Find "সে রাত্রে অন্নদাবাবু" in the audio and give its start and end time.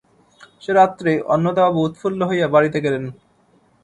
0.61-1.79